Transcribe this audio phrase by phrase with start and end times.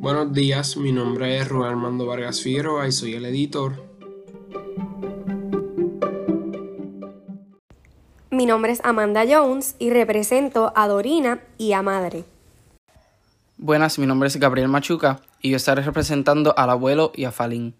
[0.00, 3.84] Buenos días, mi nombre es Rubén Armando Vargas Figueroa y soy el editor.
[8.30, 12.24] Mi nombre es Amanda Jones y represento a Dorina y a Madre.
[13.58, 17.74] Buenas, mi nombre es Gabriel Machuca y yo estaré representando al abuelo y a Falín.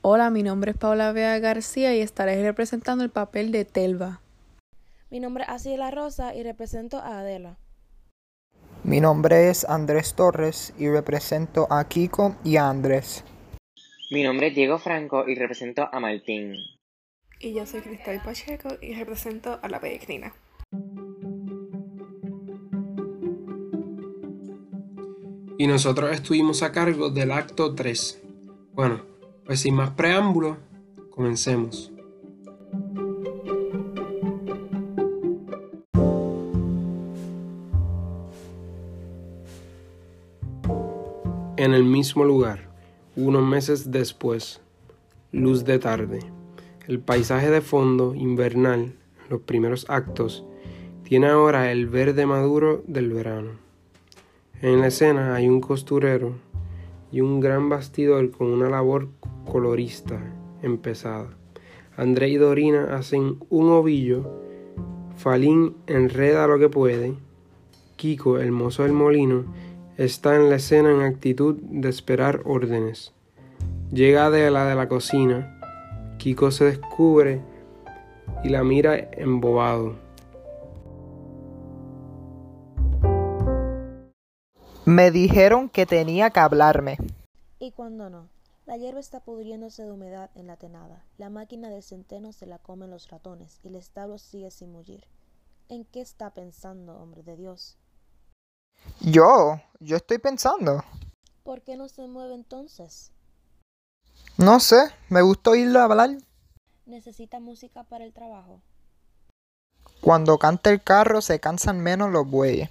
[0.00, 4.20] Hola, mi nombre es Paula Vega García y estaré representando el papel de Telva.
[5.10, 7.56] Mi nombre es Asiela Rosa y represento a Adela.
[8.88, 13.22] Mi nombre es Andrés Torres y represento a Kiko y a Andrés.
[14.10, 16.54] Mi nombre es Diego Franco y represento a Martín.
[17.38, 20.32] Y yo soy Cristal Pacheco y represento a la peregrina.
[25.58, 28.22] Y nosotros estuvimos a cargo del acto 3.
[28.72, 29.02] Bueno,
[29.44, 30.56] pues sin más preámbulo,
[31.10, 31.92] comencemos.
[41.68, 42.70] En el mismo lugar,
[43.14, 44.62] unos meses después,
[45.32, 46.20] luz de tarde.
[46.86, 48.94] El paisaje de fondo invernal,
[49.28, 50.46] los primeros actos,
[51.02, 53.50] tiene ahora el verde maduro del verano.
[54.62, 56.36] En la escena hay un costurero
[57.12, 59.08] y un gran bastidor con una labor
[59.44, 60.18] colorista
[60.62, 61.36] empezada.
[61.98, 64.40] André y Dorina hacen un ovillo,
[65.16, 67.12] Falín enreda lo que puede,
[67.96, 69.44] Kiko, el mozo del molino,
[69.98, 73.12] está en la escena en actitud de esperar órdenes.
[73.90, 75.60] Llega Adela de la cocina,
[76.18, 77.40] Kiko se descubre
[78.44, 79.96] y la mira embobado.
[84.84, 86.96] Me dijeron que tenía que hablarme.
[87.58, 88.28] ¿Y cuándo no?
[88.66, 91.04] La hierba está pudriéndose de humedad en la tenada.
[91.16, 95.04] La máquina del centeno se la comen los ratones y el establo sigue sin mullir.
[95.68, 97.76] ¿En qué está pensando, hombre de Dios?
[99.00, 100.84] Yo, yo estoy pensando.
[101.44, 103.12] ¿Por qué no se mueve entonces?
[104.36, 104.76] No sé,
[105.08, 106.10] me gusta oírlo hablar.
[106.86, 108.62] ¿Necesita música para el trabajo?
[110.00, 112.70] Cuando canta el carro se cansan menos los bueyes.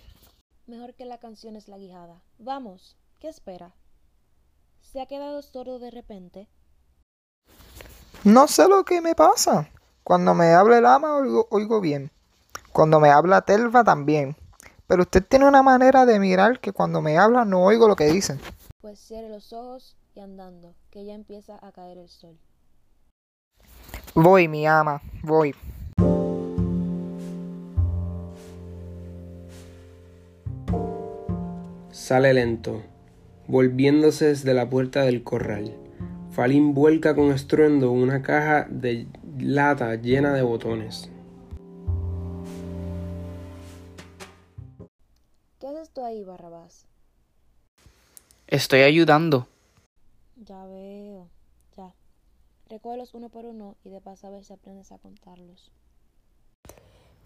[0.65, 2.21] Mejor que la canción es la guijada.
[2.39, 3.73] Vamos, ¿qué espera?
[4.81, 6.47] ¿Se ha quedado sordo de repente?
[8.23, 9.69] No sé lo que me pasa.
[10.03, 12.11] Cuando me habla el ama oigo, oigo bien.
[12.71, 14.35] Cuando me habla Telva también.
[14.87, 18.05] Pero usted tiene una manera de mirar que cuando me habla no oigo lo que
[18.05, 18.39] dicen.
[18.79, 22.37] Pues cierre los ojos y andando, que ya empieza a caer el sol.
[24.15, 25.53] Voy, mi ama, voy.
[31.91, 32.81] Sale lento,
[33.47, 35.75] volviéndose desde la puerta del corral.
[36.31, 41.11] Falín vuelca con estruendo una caja de lata llena de botones.
[45.97, 46.85] ¿Qué haces tú ahí, Barrabás?
[48.45, 49.47] Estoy ayudando.
[50.35, 51.27] Ya veo,
[51.75, 51.91] ya.
[52.69, 55.71] Recógelos uno por uno y de paso a ver si aprendes a contarlos.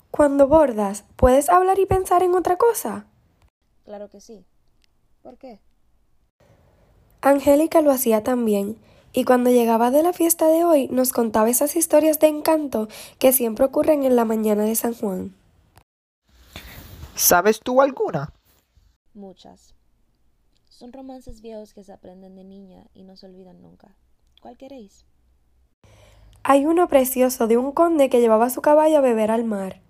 [0.09, 3.07] Cuando bordas, ¿puedes hablar y pensar en otra cosa?
[3.83, 4.45] Claro que sí.
[5.21, 5.59] ¿Por qué?
[7.21, 8.77] Angélica lo hacía también,
[9.11, 12.87] y cuando llegaba de la fiesta de hoy nos contaba esas historias de encanto
[13.19, 15.35] que siempre ocurren en la mañana de San Juan.
[17.15, 18.31] ¿Sabes tú alguna?
[19.13, 19.73] Muchas.
[20.69, 23.95] Son romances viejos que se aprenden de niña y no se olvidan nunca.
[24.41, 25.05] ¿Cuál queréis?
[26.43, 29.81] Hay uno precioso de un conde que llevaba su caballo a beber al mar.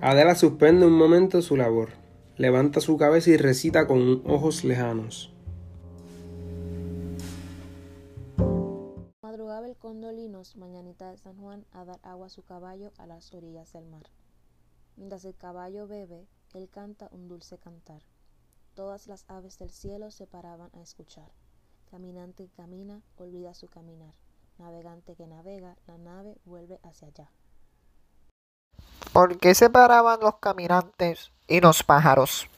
[0.00, 1.90] Adela suspende un momento su labor,
[2.36, 5.33] levanta su cabeza y recita con ojos lejanos.
[9.84, 13.84] Condolinos mañanita de San Juan a dar agua a su caballo a las orillas del
[13.84, 14.04] mar.
[14.96, 18.00] Mientras el caballo bebe, él canta un dulce cantar.
[18.72, 21.30] Todas las aves del cielo se paraban a escuchar.
[21.90, 24.14] Caminante que camina, olvida su caminar.
[24.56, 27.30] Navegante que navega, la nave vuelve hacia allá.
[29.12, 32.48] ¿Por qué se paraban los caminantes y los pájaros?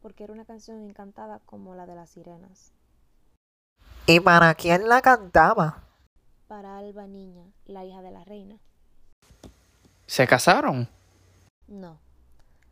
[0.00, 2.72] Porque era una canción encantada como la de las sirenas.
[4.06, 5.91] ¿Y para quién la cantaba?
[6.52, 8.58] Para Alba Niña, la hija de la reina.
[10.04, 10.86] ¿Se casaron?
[11.66, 11.96] No.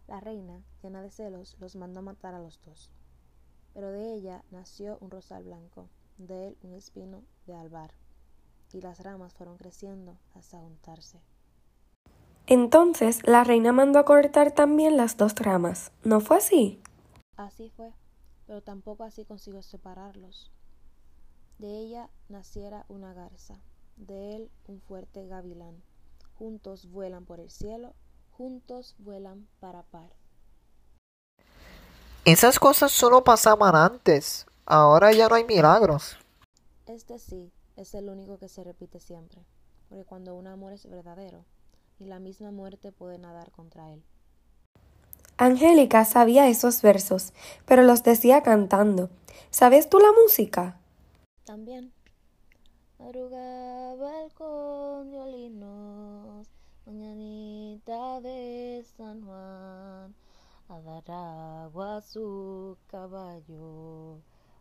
[0.07, 2.91] La reina, llena de celos, los mandó a matar a los dos.
[3.73, 5.89] Pero de ella nació un rosal blanco,
[6.19, 7.95] de él un espino de albar,
[8.71, 11.23] y las ramas fueron creciendo hasta juntarse.
[12.47, 15.91] Entonces la reina mandó a cortar también las dos ramas.
[16.05, 16.83] ¿No fue así?
[17.39, 17.95] Así fue,
[18.47, 20.53] pero tampoco así consiguió separarlos.
[21.59, 23.59] De ella naciera una garza,
[24.07, 25.83] de él un fuerte gavilán.
[26.35, 27.95] Juntos vuelan por el cielo,
[28.31, 30.11] juntos vuelan para par.
[32.25, 34.47] Esas cosas solo pasaban antes.
[34.67, 36.17] Ahora ya no hay milagros.
[36.87, 39.45] Este sí es el único que se repite siempre,
[39.89, 41.45] porque cuando un amor es verdadero,
[41.99, 44.03] ni la misma muerte puede nadar contra él.
[45.39, 47.33] Angélica sabía esos versos,
[47.65, 49.09] pero los decía cantando.
[49.51, 50.79] ¿Sabes tú la música?
[51.45, 51.93] También.
[53.01, 56.47] Madrugaba el con violinos,
[56.85, 60.15] mañanita de San Juan,
[60.69, 64.21] a dar agua a su caballo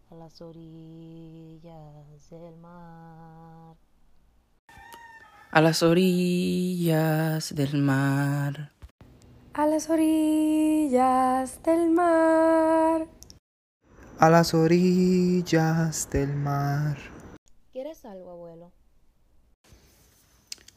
[0.10, 3.76] a las orillas del mar.
[5.52, 8.72] A las orillas del mar.
[9.54, 13.06] A las orillas del mar.
[14.18, 17.19] A las orillas del mar.
[18.00, 18.72] ¿Quieres algo, abuelo?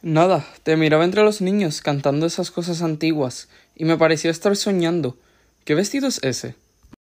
[0.02, 5.16] Nada, te miraba entre los niños cantando esas cosas antiguas y me pareció estar soñando.
[5.64, 6.56] ¿Qué vestido es ese?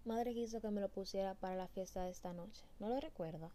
[0.04, 2.62] Madre quiso que me lo pusiera para la fiesta de esta noche.
[2.78, 3.50] ¿No lo recuerda?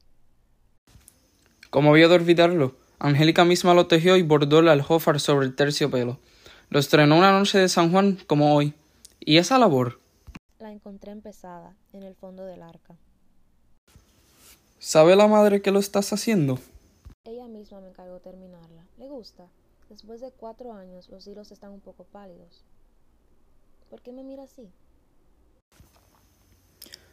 [1.69, 2.75] ¿Cómo había de olvidarlo?
[2.99, 6.17] Angélica misma lo tejió y bordó el aljófar sobre el terciopelo.
[6.69, 8.73] Lo estrenó una noche de San Juan como hoy.
[9.19, 9.99] ¿Y esa labor?
[10.59, 12.95] La encontré empezada, en el fondo del arca.
[14.79, 16.57] ¿Sabe la madre que lo estás haciendo?
[17.25, 18.85] Ella misma me encargó terminarla.
[18.97, 19.45] ¿Le gusta?
[19.89, 22.63] Después de cuatro años los hilos están un poco pálidos.
[23.89, 24.69] ¿Por qué me mira así?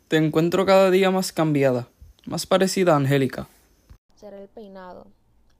[0.06, 1.88] Te encuentro cada día más cambiada,
[2.24, 3.48] más parecida a Angélica.
[4.14, 5.08] Será el peinado.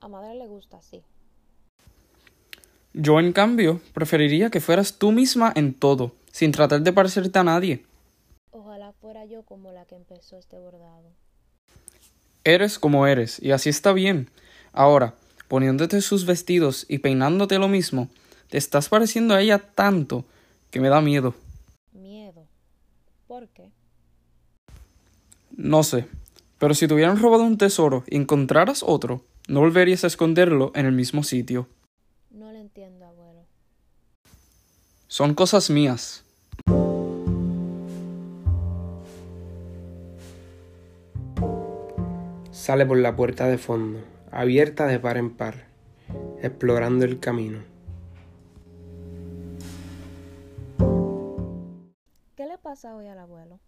[0.00, 1.02] A madre le gusta así.
[2.92, 7.44] Yo, en cambio, preferiría que fueras tú misma en todo, sin tratar de parecerte a
[7.44, 7.84] nadie.
[8.52, 11.25] Ojalá fuera yo como la que empezó este bordado.
[12.46, 14.30] Eres como eres, y así está bien.
[14.72, 15.16] Ahora,
[15.48, 18.08] poniéndote sus vestidos y peinándote lo mismo,
[18.50, 20.24] te estás pareciendo a ella tanto
[20.70, 21.34] que me da miedo.
[21.92, 22.46] Miedo.
[23.26, 23.72] ¿Por qué?
[25.56, 26.06] No sé,
[26.60, 30.86] pero si te hubieran robado un tesoro y encontraras otro, no volverías a esconderlo en
[30.86, 31.68] el mismo sitio.
[32.30, 33.44] No le entiendo, abuelo.
[35.08, 36.22] Son cosas mías.
[42.66, 44.00] Sale por la puerta de fondo,
[44.32, 45.68] abierta de par en par,
[46.42, 47.62] explorando el camino.
[52.34, 53.60] ¿Qué le pasa hoy al abuelo?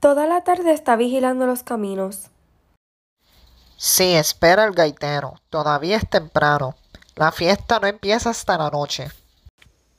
[0.00, 2.30] Toda la tarde está vigilando los caminos.
[3.76, 5.34] Sí, espera el gaitero.
[5.50, 6.74] Todavía es temprano.
[7.16, 9.08] La fiesta no empieza hasta la noche.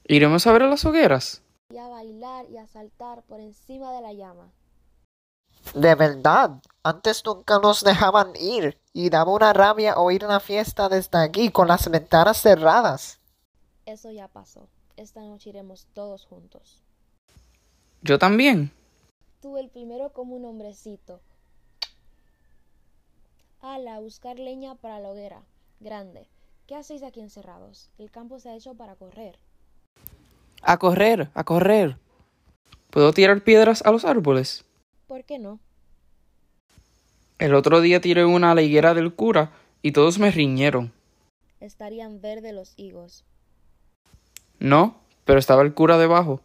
[0.05, 1.43] ¿Iremos a ver a las hogueras?
[1.69, 4.51] Y a bailar y a saltar por encima de la llama.
[5.75, 11.19] De verdad, antes nunca nos dejaban ir y daba una rabia oír una fiesta desde
[11.19, 13.19] aquí con las ventanas cerradas.
[13.85, 14.67] Eso ya pasó.
[14.97, 16.81] Esta noche iremos todos juntos.
[18.01, 18.71] Yo también.
[19.41, 21.21] Tú el primero como un hombrecito.
[23.61, 25.43] Ala, buscar leña para la hoguera.
[25.79, 26.27] Grande.
[26.67, 27.89] ¿Qué hacéis aquí encerrados?
[27.97, 29.39] El campo se ha hecho para correr.
[30.61, 31.97] A correr, a correr.
[32.89, 34.65] ¿Puedo tirar piedras a los árboles?
[35.11, 35.59] ¿Por qué no?
[37.37, 40.93] El otro día tiré una a la higuera del cura y todos me riñeron.
[41.59, 43.25] Estarían verdes los higos.
[44.57, 46.39] No, pero estaba el cura debajo.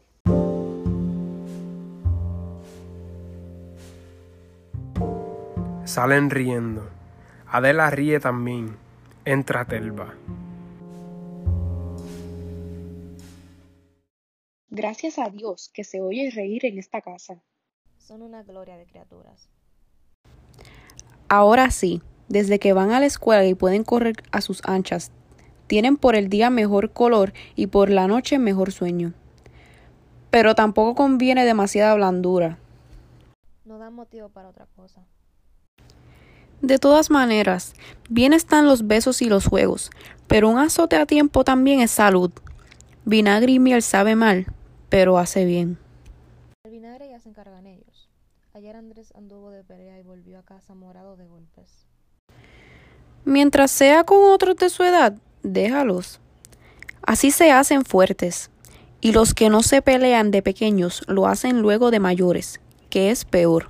[5.84, 6.90] Salen riendo.
[7.46, 8.76] Adela ríe también.
[9.24, 10.12] Entra Telva.
[14.70, 17.40] Gracias a Dios que se oye reír en esta casa.
[18.06, 19.48] Son una gloria de criaturas.
[21.28, 25.10] Ahora sí, desde que van a la escuela y pueden correr a sus anchas,
[25.66, 29.12] tienen por el día mejor color y por la noche mejor sueño.
[30.30, 32.58] Pero tampoco conviene demasiada blandura.
[33.64, 35.04] No da motivo para otra cosa.
[36.62, 37.74] De todas maneras,
[38.08, 39.90] bien están los besos y los juegos,
[40.28, 42.30] pero un azote a tiempo también es salud.
[43.04, 44.46] Vinagre y miel sabe mal,
[44.90, 45.76] pero hace bien.
[46.62, 47.86] El vinagre ya se encargan ellos.
[48.56, 51.86] Ayer Andrés anduvo de pelea y volvió a casa morado de golpes.
[53.26, 56.20] Mientras sea con otros de su edad, déjalos.
[57.02, 58.50] Así se hacen fuertes.
[59.02, 63.26] Y los que no se pelean de pequeños lo hacen luego de mayores, que es
[63.26, 63.68] peor.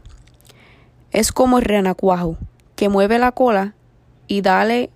[1.11, 2.37] Es como el renacuajo,
[2.77, 3.75] que mueve la cola
[4.29, 4.91] y dale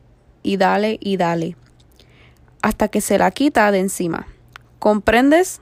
[0.44, 1.56] y dale y dale,
[2.62, 4.28] hasta que se la quita de encima.
[4.78, 5.60] ¿Comprendes?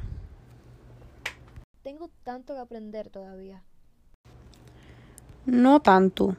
[1.83, 3.65] Tengo tanto que aprender todavía.
[5.49, 6.37] No tanto.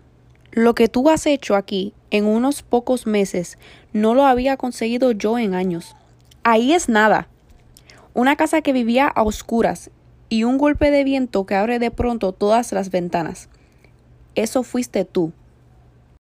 [0.52, 3.58] Lo que tú has hecho aquí en unos pocos meses
[3.92, 5.96] no lo había conseguido yo en años.
[6.44, 7.28] Ahí es nada.
[8.14, 9.90] Una casa que vivía a oscuras
[10.30, 13.50] y un golpe de viento que abre de pronto todas las ventanas.
[14.36, 15.34] Eso fuiste tú.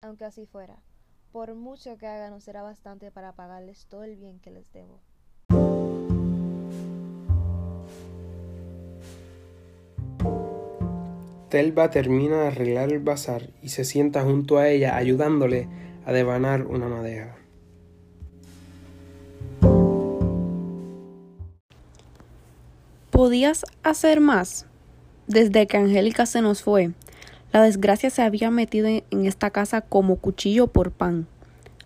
[0.01, 0.77] Aunque así fuera,
[1.31, 4.99] por mucho que haga no será bastante para pagarles todo el bien que les debo.
[11.51, 15.67] Telva termina de arreglar el bazar y se sienta junto a ella ayudándole
[16.05, 17.35] a devanar una madeja.
[23.09, 24.65] ¿Podías hacer más?
[25.27, 26.91] Desde que Angélica se nos fue,
[27.51, 31.27] la desgracia se había metido en esta casa como cuchillo por pan.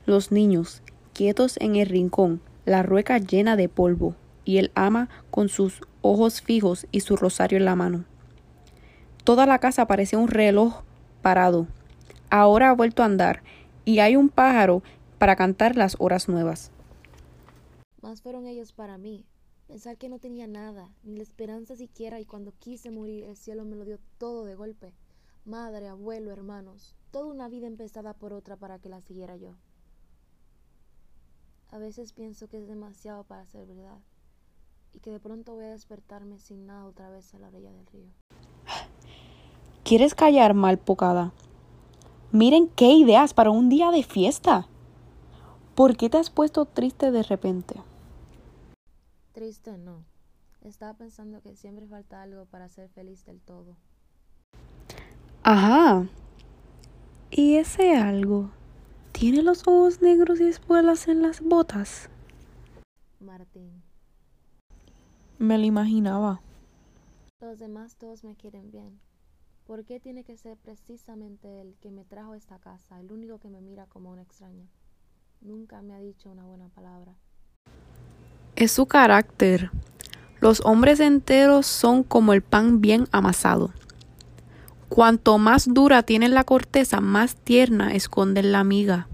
[0.06, 5.50] Los niños, quietos en el rincón, la rueca llena de polvo, y el ama con
[5.50, 8.06] sus ojos fijos y su rosario en la mano.
[9.26, 10.84] Toda la casa parecía un reloj
[11.24, 11.66] parado.
[12.30, 13.42] Ahora ha vuelto a andar,
[13.84, 14.84] y hay un pájaro
[15.18, 16.70] para cantar las horas nuevas.
[18.04, 19.26] Más fueron ellos para mí.
[19.68, 23.66] Pensar que no tenía nada, ni la esperanza siquiera, y cuando quise morir, el cielo
[23.66, 24.94] me lo dio todo de golpe.
[25.44, 29.56] Madre, abuelo, hermanos, toda una vida empezada por otra para que la siguiera yo.
[31.72, 33.98] A veces pienso que es demasiado para ser verdad,
[34.94, 37.88] y que de pronto voy a despertarme sin nada otra vez a la orilla del
[37.88, 38.12] río.
[39.86, 41.32] ¿Quieres callar, mal pocada?
[42.32, 44.68] Miren qué ideas para un día de fiesta.
[45.76, 47.76] ¿Por qué te has puesto triste de repente?
[49.34, 50.04] Triste no.
[50.62, 53.78] Estaba pensando que siempre falta algo para ser feliz del todo.
[55.44, 56.08] Ajá.
[57.30, 58.50] ¿Y ese algo?
[59.12, 62.10] ¿Tiene los ojos negros y espuelas en las botas?
[63.20, 63.84] Martín.
[65.38, 66.42] Me lo imaginaba.
[67.40, 69.05] Los demás todos me quieren bien.
[69.66, 73.40] ¿Por qué tiene que ser precisamente él que me trajo a esta casa, el único
[73.40, 74.68] que me mira como una extraña?
[75.42, 77.16] Nunca me ha dicho una buena palabra.
[78.56, 79.72] Es su carácter.
[80.40, 83.72] Los hombres enteros son como el pan bien amasado.
[84.88, 89.08] Cuanto más dura tiene la corteza, más tierna esconden la miga.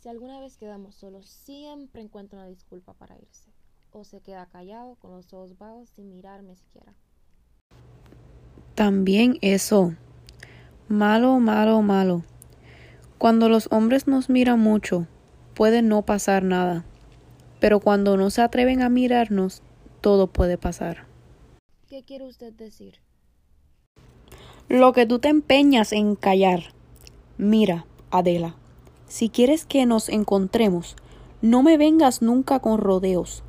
[0.00, 3.50] Si alguna vez quedamos solos, siempre encuentra una disculpa para irse.
[3.90, 6.94] O se queda callado, con los ojos vagos, sin mirarme siquiera.
[8.78, 9.96] También eso.
[10.86, 12.22] Malo, malo, malo.
[13.18, 15.08] Cuando los hombres nos miran mucho,
[15.54, 16.84] puede no pasar nada.
[17.58, 19.62] Pero cuando no se atreven a mirarnos,
[20.00, 21.06] todo puede pasar.
[21.88, 23.00] ¿Qué quiere usted decir?
[24.68, 26.72] Lo que tú te empeñas en callar.
[27.36, 28.54] Mira, Adela,
[29.08, 30.94] si quieres que nos encontremos,
[31.42, 33.42] no me vengas nunca con rodeos.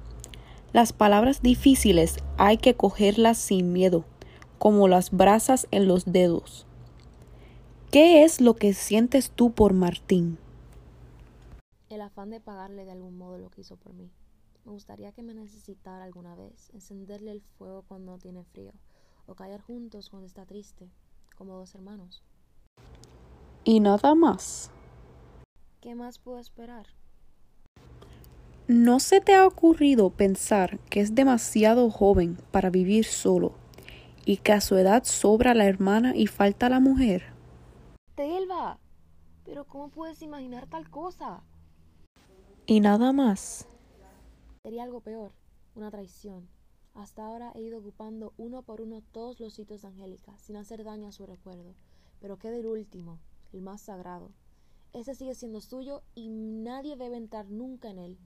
[0.74, 4.06] Las palabras difíciles hay que cogerlas sin miedo,
[4.60, 6.68] como las brasas en los dedos.
[7.92, 10.38] ¿Qué es lo que sientes tú por Martín?
[11.90, 14.12] El afán de pagarle de algún modo lo que hizo por mí.
[14.66, 18.74] Me gustaría que me necesitara alguna vez, encenderle el fuego cuando tiene frío,
[19.26, 20.88] o callar juntos cuando está triste,
[21.36, 22.22] como dos hermanos.
[23.64, 24.70] ¿Y nada más?
[25.82, 26.86] ¿Qué más puedo esperar?
[28.68, 33.54] ¿No se te ha ocurrido pensar que es demasiado joven para vivir solo
[34.30, 37.24] y que a su edad sobra la hermana y falta la mujer?
[38.14, 38.78] Telva,
[39.44, 41.42] pero ¿cómo puedes imaginar tal cosa?
[42.68, 43.68] ¿Y nada más?
[44.62, 45.32] Sería algo peor,
[45.74, 46.48] una traición.
[46.94, 50.84] Hasta ahora he ido ocupando uno por uno todos los sitios de Angélica, sin hacer
[50.84, 51.74] daño a su recuerdo.
[52.20, 53.18] Pero queda el último,
[53.52, 54.30] el más sagrado.
[54.94, 58.20] Ese sigue siendo suyo y nadie debe entrar nunca en él.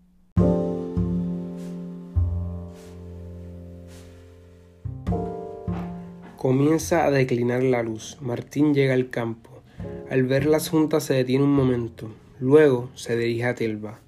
[6.44, 8.18] Comienza a declinar la luz.
[8.20, 9.50] Martín llega al campo.
[10.12, 12.10] Al ver las juntas se detiene un momento.
[12.38, 14.02] Luego se dirige a Telva.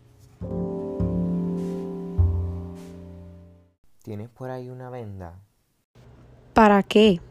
[4.03, 5.39] ¿Tienes por ahí una venda?
[6.51, 7.21] ¿Para qué?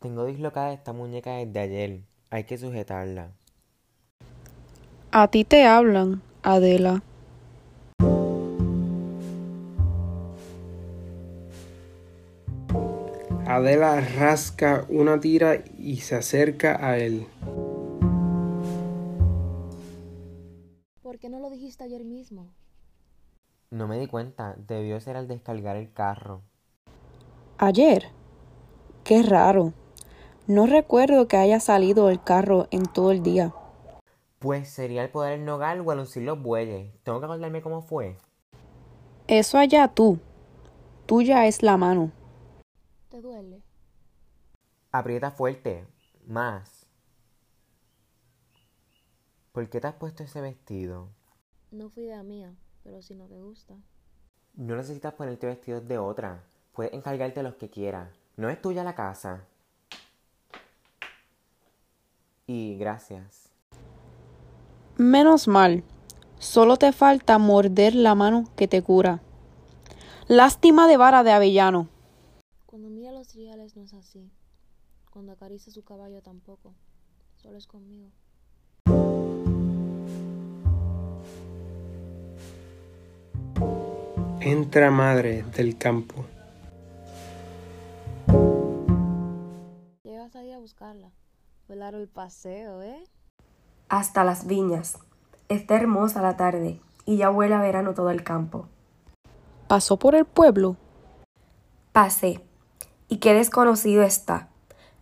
[0.00, 2.00] Tengo dislocada esta muñeca desde ayer.
[2.30, 3.30] Hay que sujetarla.
[5.12, 7.04] A ti te hablan, Adela.
[13.54, 17.28] Adela rasca una tira y se acerca a él.
[21.00, 22.52] ¿Por qué no lo dijiste ayer mismo?
[23.70, 24.56] No me di cuenta.
[24.58, 26.42] Debió ser al descargar el carro.
[27.58, 28.08] ¿Ayer?
[29.04, 29.72] Qué raro.
[30.48, 33.54] No recuerdo que haya salido el carro en todo el día.
[34.40, 36.92] Pues sería el poder el nogal o alucir los bueyes.
[37.04, 38.16] Tengo que acordarme cómo fue.
[39.28, 40.18] Eso allá tú.
[41.06, 42.10] Tuya es la mano.
[43.14, 43.62] ¿Te duele?
[44.90, 45.86] Aprieta fuerte.
[46.26, 46.84] Más.
[49.52, 51.10] ¿Por qué te has puesto ese vestido?
[51.70, 52.56] No fue idea mía.
[52.82, 53.76] Pero si no te gusta.
[54.54, 56.42] No necesitas ponerte vestidos de otra.
[56.72, 58.10] Puedes encargarte los que quieras.
[58.36, 59.44] No es tuya la casa.
[62.48, 63.48] Y gracias.
[64.96, 65.84] Menos mal.
[66.40, 69.20] Solo te falta morder la mano que te cura.
[70.26, 71.93] Lástima de vara de avellano.
[73.24, 74.30] Los reales no es así.
[75.08, 76.74] Cuando acaricia su caballo tampoco.
[77.36, 78.10] Solo es conmigo.
[84.42, 86.26] Entra madre del campo.
[90.02, 91.10] Llegas ahí a buscarla.
[91.66, 93.04] Fue largo el paseo, ¿eh?
[93.88, 94.98] Hasta las viñas.
[95.48, 98.68] Está hermosa la tarde y ya huele a verano todo el campo.
[99.66, 100.76] ¿Pasó por el pueblo?
[101.92, 102.44] Pasé.
[103.14, 104.48] Y qué desconocido está.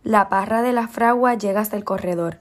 [0.03, 2.37] La parra de la fragua llega hasta el corredor.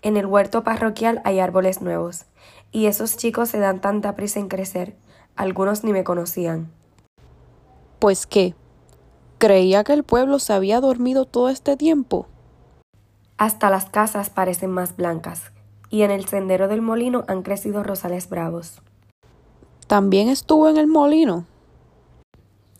[0.00, 2.26] En el huerto parroquial hay árboles nuevos.
[2.70, 4.94] Y esos chicos se dan tanta prisa en crecer.
[5.34, 6.70] Algunos ni me conocían.
[7.98, 8.54] Pues qué.
[9.38, 12.28] Creía que el pueblo se había dormido todo este tiempo.
[13.36, 15.50] Hasta las casas parecen más blancas.
[15.90, 18.80] Y en el sendero del molino han crecido rosales bravos.
[19.88, 21.46] ¿También estuvo en el molino?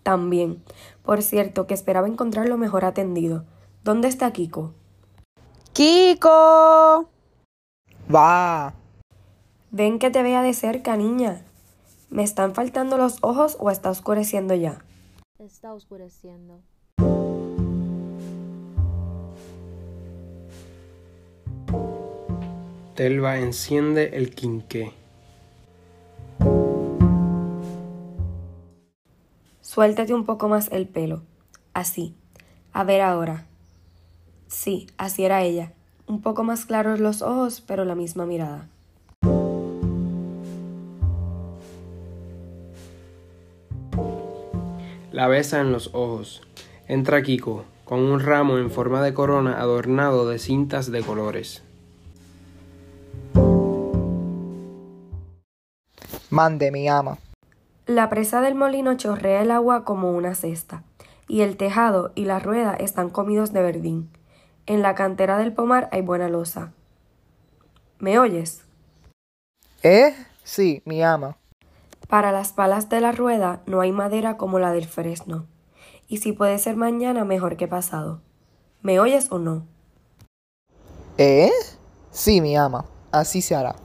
[0.06, 0.62] También.
[1.06, 3.44] Por cierto, que esperaba encontrarlo mejor atendido.
[3.84, 4.74] ¿Dónde está Kiko?
[5.72, 7.08] ¡Kiko!
[8.12, 8.74] Va.
[9.70, 11.44] Ven que te vea de cerca, niña.
[12.10, 14.84] ¿Me están faltando los ojos o está oscureciendo ya?
[15.38, 16.60] Está oscureciendo.
[22.96, 24.92] Telva enciende el quinqué.
[29.76, 31.20] Suéltate un poco más el pelo.
[31.74, 32.14] Así.
[32.72, 33.44] A ver ahora.
[34.46, 35.74] Sí, así era ella.
[36.06, 38.70] Un poco más claros los ojos, pero la misma mirada.
[45.12, 46.40] La besa en los ojos.
[46.88, 51.62] Entra Kiko, con un ramo en forma de corona adornado de cintas de colores.
[56.30, 57.18] Mande, mi ama.
[57.86, 60.82] La presa del molino chorrea el agua como una cesta,
[61.28, 64.10] y el tejado y la rueda están comidos de verdín.
[64.66, 66.72] En la cantera del pomar hay buena loza.
[68.00, 68.64] ¿Me oyes?
[69.84, 70.16] ¿Eh?
[70.42, 71.36] Sí, mi ama.
[72.08, 75.46] Para las palas de la rueda no hay madera como la del fresno.
[76.08, 78.20] Y si puede ser mañana, mejor que pasado.
[78.82, 79.64] ¿Me oyes o no?
[81.18, 81.52] ¿Eh?
[82.10, 82.84] Sí, mi ama.
[83.12, 83.76] Así se hará.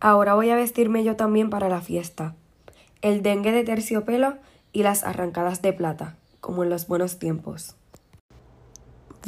[0.00, 2.34] Ahora voy a vestirme yo también para la fiesta.
[3.00, 4.38] El dengue de terciopelo
[4.72, 7.76] y las arrancadas de plata, como en los buenos tiempos.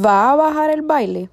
[0.04, 1.30] ¿Va a bajar el baile?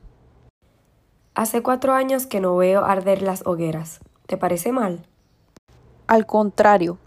[1.34, 4.00] Hace cuatro años que no veo arder las hogueras.
[4.28, 5.08] ¿Te parece mal?
[6.06, 7.00] Al contrario,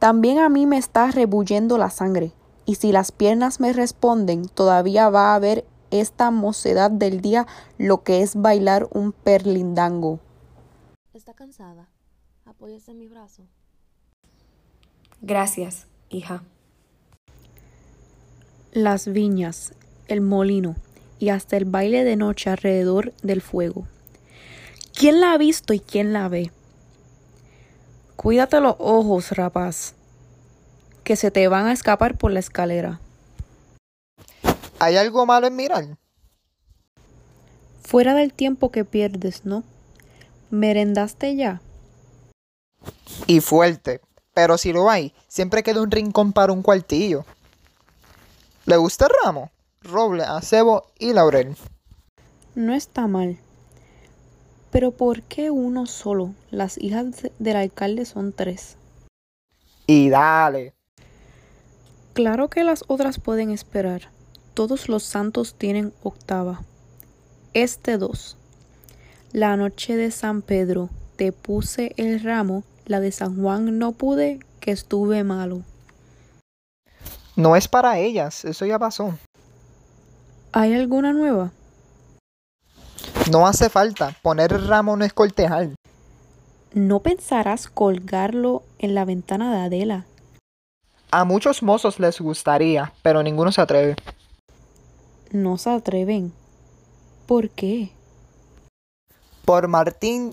[0.00, 2.32] también a mí me está rebuyendo la sangre,
[2.66, 7.46] y si las piernas me responden, todavía va a haber esta mocedad del día
[7.78, 10.18] lo que es bailar un perlindango.
[11.12, 11.88] ¿Está cansada?
[12.44, 13.46] Apóyese en mi brazo.
[15.26, 16.42] Gracias, hija.
[18.72, 19.72] Las viñas,
[20.06, 20.76] el molino
[21.18, 23.86] y hasta el baile de noche alrededor del fuego.
[24.92, 26.50] ¿Quién la ha visto y quién la ve?
[28.16, 29.94] Cuídate los ojos, rapaz,
[31.04, 33.00] que se te van a escapar por la escalera.
[34.78, 35.96] ¿Hay algo malo en mirar?
[37.82, 39.64] Fuera del tiempo que pierdes, ¿no?
[40.50, 41.62] ¿Merendaste ya?
[43.26, 44.02] Y fuerte.
[44.34, 47.24] Pero si lo hay, siempre queda un rincón para un cuartillo.
[48.66, 49.50] ¿Le gusta el ramo?
[49.82, 51.56] Roble, acebo y laurel.
[52.54, 53.38] No está mal.
[54.70, 56.34] Pero ¿por qué uno solo?
[56.50, 58.76] Las hijas de- del alcalde son tres.
[59.86, 60.74] Y dale.
[62.14, 64.10] Claro que las otras pueden esperar.
[64.54, 66.62] Todos los santos tienen octava.
[67.54, 68.36] Este dos.
[69.32, 74.40] La noche de San Pedro te puse el ramo, la de San Juan no pude,
[74.60, 75.62] que estuve malo.
[77.36, 79.18] No es para ellas, eso ya pasó.
[80.52, 81.50] ¿Hay alguna nueva?
[83.30, 85.70] No hace falta, poner el ramo no es cortejar.
[86.74, 90.06] ¿No pensarás colgarlo en la ventana de Adela?
[91.10, 93.96] A muchos mozos les gustaría, pero ninguno se atreve.
[95.30, 96.32] No se atreven.
[97.26, 97.92] ¿Por qué?
[99.44, 100.32] Por Martín,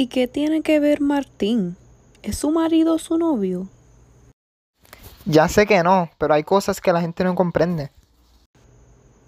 [0.00, 1.76] ¿Y qué tiene que ver Martín?
[2.22, 3.68] ¿Es su marido o su novio?
[5.26, 7.90] ya sé que no, pero hay cosas que la gente no comprende.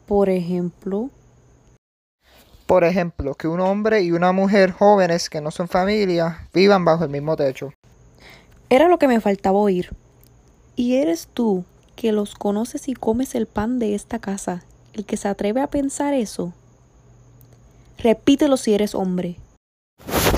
[0.07, 1.11] Por ejemplo,
[2.65, 7.05] Por ejemplo, que un hombre y una mujer jóvenes que no son familia vivan bajo
[7.05, 7.75] el mismo techo.
[8.71, 9.91] Era lo que me faltaba oír.
[10.75, 15.19] Y eres tú, que los conoces y comes el pan de esta casa, el que
[15.19, 16.55] se atreve a pensar eso.
[17.99, 19.37] Repítelo si eres hombre.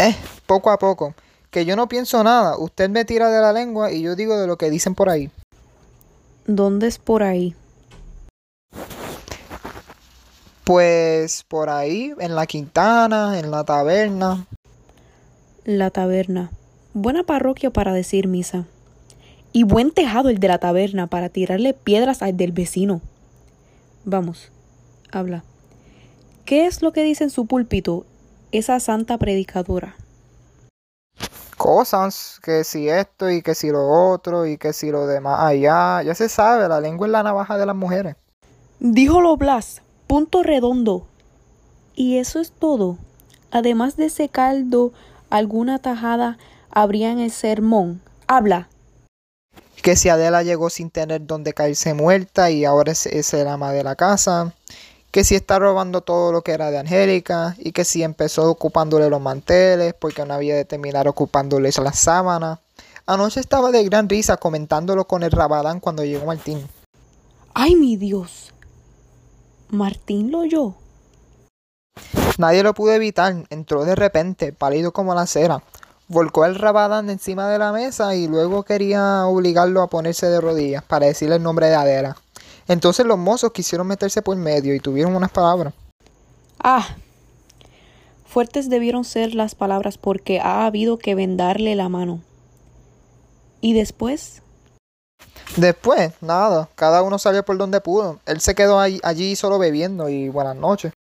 [0.00, 1.14] Eh, poco a poco.
[1.50, 2.58] Que yo no pienso nada.
[2.58, 5.30] Usted me tira de la lengua y yo digo de lo que dicen por ahí.
[6.46, 7.54] ¿Dónde es por ahí?
[10.64, 14.46] Pues por ahí, en la quintana, en la taberna.
[15.64, 16.50] La taberna.
[16.92, 18.64] Buena parroquia para decir misa.
[19.52, 23.00] Y buen tejado el de la taberna para tirarle piedras al del vecino.
[24.04, 24.50] Vamos,
[25.12, 25.44] habla.
[26.44, 28.04] ¿Qué es lo que dice en su púlpito
[28.58, 29.96] esa santa predicadora?
[31.56, 36.02] Cosas, que si esto y que si lo otro y que si lo demás allá.
[36.02, 38.16] Ya se sabe, la lengua es la navaja de las mujeres.
[38.80, 41.06] Díjolo Blas, punto redondo.
[41.94, 42.98] Y eso es todo.
[43.50, 44.92] Además de ese caldo,
[45.30, 46.38] alguna tajada
[46.70, 48.02] habría en el sermón.
[48.26, 48.68] Habla.
[49.82, 53.72] Que si Adela llegó sin tener donde caerse muerta y ahora es, es el ama
[53.72, 54.54] de la casa.
[55.14, 59.08] Que si está robando todo lo que era de Angélica y que si empezó ocupándole
[59.08, 62.58] los manteles porque no había de terminar ocupándoles las sábanas.
[63.06, 66.66] Anoche estaba de gran risa comentándolo con el Rabadán cuando llegó Martín.
[67.54, 68.52] ¡Ay, mi Dios!
[69.68, 70.74] Martín lo oyó.
[72.36, 73.36] Nadie lo pudo evitar.
[73.50, 75.62] Entró de repente, pálido como la cera.
[76.08, 80.82] Volcó el rabadán encima de la mesa y luego quería obligarlo a ponerse de rodillas
[80.82, 82.16] para decirle el nombre de Adela.
[82.68, 85.74] Entonces los mozos quisieron meterse por medio y tuvieron unas palabras.
[86.58, 86.86] Ah.
[88.26, 92.20] Fuertes debieron ser las palabras porque ha habido que vendarle la mano.
[93.60, 94.42] ¿Y después?
[95.56, 98.18] Después, nada, cada uno salió por donde pudo.
[98.26, 100.92] Él se quedó allí, allí solo bebiendo y buenas noches.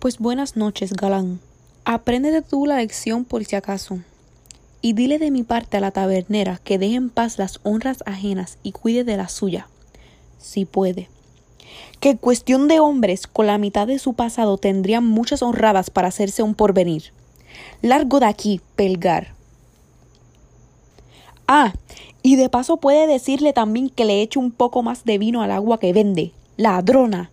[0.00, 1.40] Pues buenas noches, galán.
[1.84, 4.00] Apréndete tú la lección por si acaso.
[4.82, 8.58] Y dile de mi parte a la tabernera que deje en paz las honras ajenas
[8.62, 9.68] y cuide de la suya,
[10.38, 11.08] si puede.
[12.00, 16.42] Que cuestión de hombres con la mitad de su pasado tendrían muchas honradas para hacerse
[16.42, 17.12] un porvenir.
[17.82, 19.34] Largo de aquí, pelgar.
[21.46, 21.74] Ah,
[22.22, 25.50] y de paso puede decirle también que le eche un poco más de vino al
[25.50, 26.32] agua que vende.
[26.56, 27.30] Ladrona.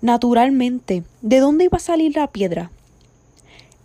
[0.00, 2.70] Naturalmente, ¿de dónde iba a salir la piedra?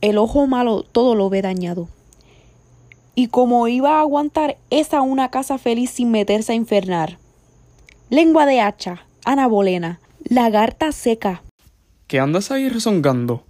[0.02, 1.88] El ojo malo todo lo ve dañado.
[3.15, 7.17] Y como iba a aguantar esa una casa feliz sin meterse a infernar.
[8.10, 11.43] Lengua de hacha, Ana Bolena, lagarta seca.
[12.08, 13.43] ¿Qué andas ahí rezongando?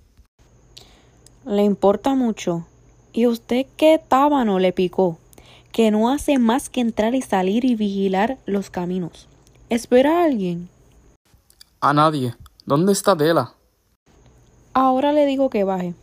[1.46, 2.66] Le importa mucho.
[3.14, 5.18] ¿Y usted qué tábano le picó?
[5.72, 9.28] Que no hace más que entrar y salir y vigilar los caminos.
[9.70, 10.70] ¿Espera a alguien?
[11.80, 12.36] A nadie.
[12.66, 13.54] ¿Dónde está Adela?
[14.74, 15.94] Ahora le digo que baje.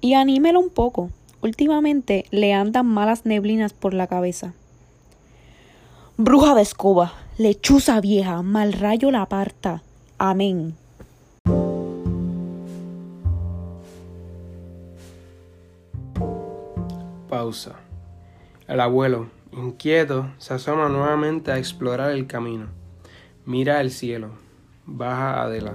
[0.00, 1.10] Y anímelo un poco.
[1.46, 4.52] Últimamente le andan malas neblinas por la cabeza.
[6.16, 9.80] Bruja de escoba, lechuza vieja, mal rayo la aparta.
[10.18, 10.74] Amén.
[17.28, 17.76] Pausa.
[18.66, 22.66] El abuelo, inquieto, se asoma nuevamente a explorar el camino.
[23.44, 24.30] Mira el cielo.
[24.84, 25.74] Baja Adela.